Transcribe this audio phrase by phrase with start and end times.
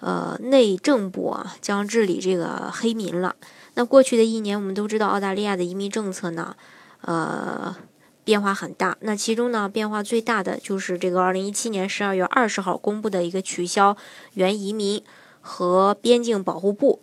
[0.00, 3.36] 呃，内政部啊将治理这个黑民了。
[3.74, 6.56] 那过去的一年，我们都知道澳大利亚的移民政策呢，
[7.02, 7.76] 呃，
[8.24, 8.96] 变化很大。
[9.00, 13.96] 那其中呢，变化最大的就是这个二零一七年十二月二十号公布的一个取消
[14.34, 15.02] 原移民
[15.40, 17.00] 和边境保护部，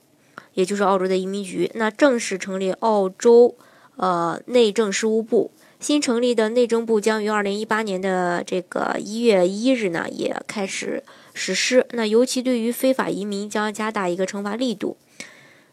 [0.53, 3.55] 也就是澳洲的移民局，那正式成立澳洲
[3.95, 5.51] 呃内政事务部。
[5.79, 11.03] 新成立的内政部将于二零一八年的这个一月一日呢，也开始
[11.35, 11.85] 实施。
[11.91, 14.97] 那尤其对于非法移民，将加大一个惩罚力度。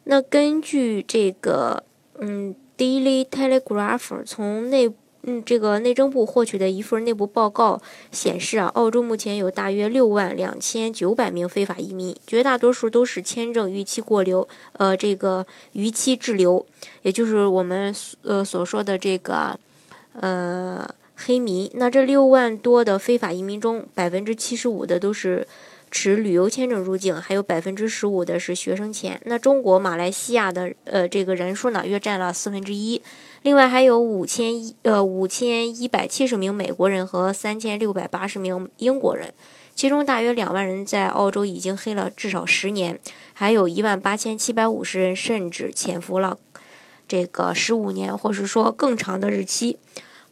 [0.05, 1.83] 那根据这个，
[2.19, 7.81] 嗯，《Daily Telegraph》从内，嗯，这个内政部获取的一份内部报告
[8.13, 16.67] 显示啊，澳洲目前有大约六万两千九百名非法移民，绝大多数都是签证逾期过留，呃，这个逾期滞留，
[17.01, 19.59] 也就是我们呃所说的这个。
[20.21, 25.47] 呃，黑民，那这六万多的非法移民中，百分之七十五的都是
[25.91, 29.21] 持旅游签证入境，还有百分之十五的是学生签。
[29.25, 33.03] 那中国、马来西亚的呃这个人数呢，约占了四分之一。
[33.43, 39.35] 另外还有五千一呃五千一百七十名美国人和三千六百八十名英国人，
[39.75, 42.99] 其中大约两万人在澳洲已经黑了至少十年，
[43.33, 46.39] 还有一万八千七百五十人甚至潜伏了。
[47.07, 49.79] 这个十五年，或是说更长的日期。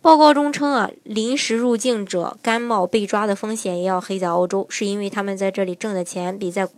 [0.01, 6.69] 报告中称啊，临时入境者甘冒被抓的风险，也要黑在澳洲，是因为他们在这里挣的钱比在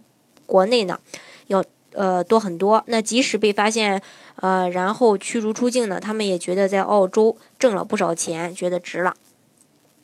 [0.44, 0.98] 国内呢
[1.46, 2.84] 要呃多很多。
[2.86, 4.02] 那即使被发现
[4.36, 9.14] 呃，然后驱逐出境呢，他们也觉得在澳洲挣了不少钱，觉得值了。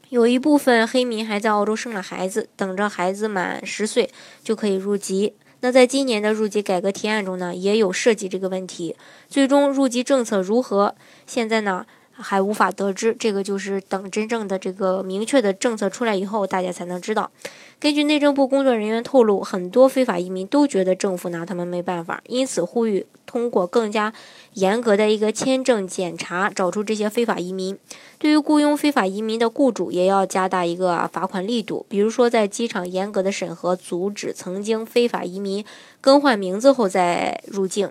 [0.09, 4.11] 有一部分黑民还在澳洲生了孩子，等着孩子满十岁
[4.43, 5.35] 就可以入籍。
[5.61, 8.97] 那在今年的入籍改革提案中呢，也有涉及这个问题。
[9.29, 10.95] 最终入籍政策如何？
[11.27, 11.87] 现在呢
[12.21, 13.17] 还无法得知。
[13.19, 17.31] 这个就是等真正的这个明确的政策出来以后，大家才能知道。
[17.79, 24.13] 根据内政部工作人员透露，很多非法移民都觉得政府拿他们没办法，因此呼吁通过更加
[24.53, 27.79] 严格的一个签证检查，找出这些非法移民。
[28.19, 31.87] 对于雇佣非法移民的雇主，也要加大一个罚款力度。
[31.89, 35.65] 比如说，在机场严格的审核，阻止曾经非法移民
[36.03, 37.91] 更换名字后再入境。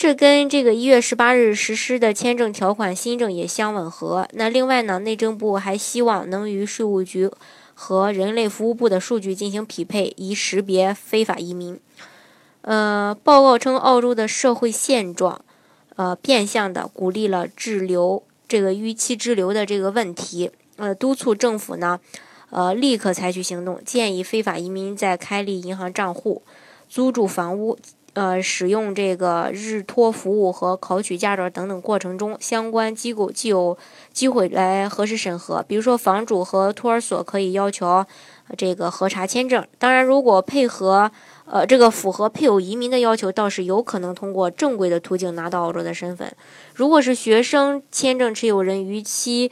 [0.00, 4.26] 这跟这个一月十八日实施的签证条款新政也相吻合。
[4.32, 7.30] 那另外呢，内政部还希望能与税务局
[7.74, 11.78] 和人类服务部的数据进行匹配，以识别非法移民。
[12.62, 15.44] 呃，报告称，澳洲的社会现状，
[15.96, 18.22] 呃，变相的鼓励了滞留。
[18.48, 22.00] 这个逾期滞留的这个问题，呃，督促政府呢，
[22.48, 26.40] 呃，立刻采取行动，建议非法移民在开立银行账户、
[26.88, 27.78] 租住房屋、
[28.14, 33.76] 呃，使用这个日托服务和考取驾照等等过程中，相关机构既有
[34.12, 35.64] 机会来核实审核。
[35.66, 38.04] 比如说，房主和托儿所可以要求
[38.56, 39.66] 这个核查签证。
[39.78, 41.10] 当然，如果配合。
[41.52, 46.32] 呃，这个符合配偶移民的要求，倒是有可能通过正规的途径拿到澳洲的身份。
[46.76, 49.50] 如果是学生签证持有人逾期，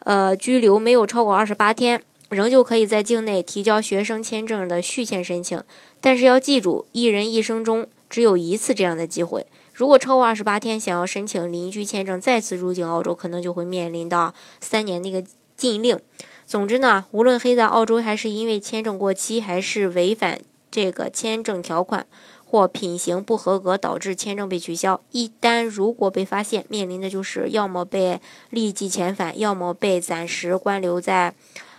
[0.00, 5.62] 呃，居留没有超过二十八天，仍旧可以在境内提交学生签证的续签申请。
[6.00, 9.46] 但是要记住，一人一生中只有一次这样的机会。
[9.72, 15.22] 如果超过二十八天，想要申请邻居签证再次入境澳洲，可能就会面临到三年那个
[15.56, 15.98] 禁令。
[16.46, 20.40] 总之呢，无论黑在澳洲，还是因为签证过期，还是违反。
[20.68, 22.06] 这个签证条款
[22.44, 31.34] 或品行不合格导致签证被取消，一旦如果被发现，面临的就是要么被立即遣返，要么被暂时关留在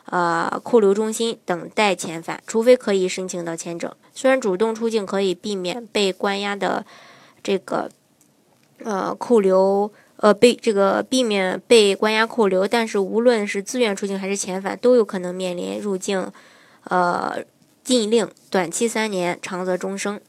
[0.09, 3.91] 呃扣留中心等待遣返，除非可以申请到签证。
[4.13, 6.85] 虽然主动出境可以避免被关押的
[7.41, 7.89] 这个
[8.83, 16.31] 呃扣留，呃被这个避免被关押扣留，但是无论是自愿出境还是遣返，都有可能面临入境
[16.85, 17.43] 呃。
[17.87, 20.19] 禁令短期三年，长则终生。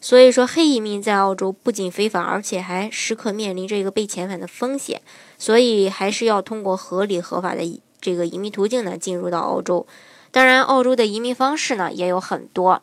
[0.00, 5.02] 所以说，黑移民在澳洲不仅非法，而且还时刻面临着一个被遣返的风险。
[5.36, 7.62] 所以，还是要通过合理合法的
[8.02, 9.86] 这个移民途径呢，进入到澳洲。
[10.30, 12.82] 当然，澳洲的移民方式呢也有很多，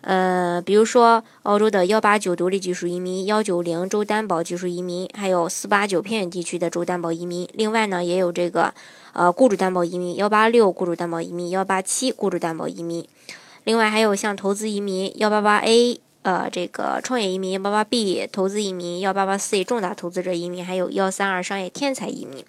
[0.00, 7.48] 呃，比如说澳洲的幺八九独立技术移民、幺九零州担保技术移民，还有四八九偏远地区的州担保移民。
[7.52, 8.72] 另外呢，也有这个
[9.12, 13.06] 呃雇主担保移民、幺八六雇主担保移民、幺八七雇主担保移民。
[13.64, 22.44] 另外还有像投资移民幺八八 A 呃，这个创业移民幺八八 B，投资移民幺八八 C，重大投资者移民，还有幺三二商业天才移民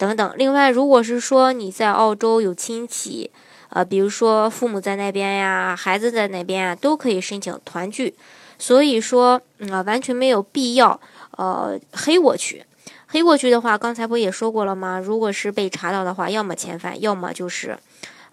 [0.00, 0.32] 等等。
[0.38, 3.30] 另外，如果是说你在澳洲有亲戚，
[3.68, 8.14] 呃，比如说父母在那边呀，孩子在那边啊，都可以申请团聚。
[8.58, 10.98] 所以说，啊，完全没有必要，
[11.36, 12.64] 呃，黑过去。
[13.08, 14.98] 黑过去的话，刚才不也说过了吗？
[14.98, 17.76] 如果是被查到的话，要么遣返，要么就是。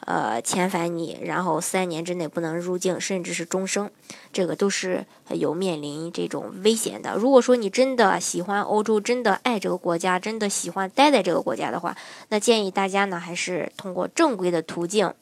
[0.06, 3.90] 呃，遣返你，然后三年之内不能入境，甚至是终生，
[4.32, 7.16] 这个都是有面临这种危险的。
[7.16, 11.98] 如果说你真的喜欢欧洲，真的爱这个国家，真的喜欢待在这个国家的话，
[12.30, 15.14] 那建议大家呢，还是通过正规的途径，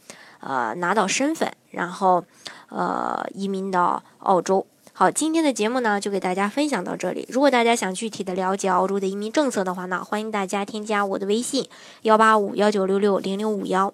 [0.42, 2.24] 呃，拿到身份，然后
[2.70, 4.68] 呃，移民到澳洲。
[4.94, 7.26] 好，今天的节目呢，就给大家分享到这里。
[7.30, 11.68] 如果大家想具体的了解澳洲的移民政策的话呢，欢迎大家添加我的微信
[12.04, 13.94] 幺八五幺九六六零零五幺。